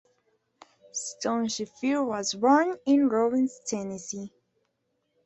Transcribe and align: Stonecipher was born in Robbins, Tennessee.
Stonecipher 0.93 2.03
was 2.03 2.33
born 2.33 2.75
in 2.87 3.07
Robbins, 3.07 3.59
Tennessee. 3.67 4.33